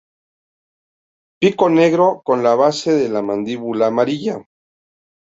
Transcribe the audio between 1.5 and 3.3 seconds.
negro, con la base de la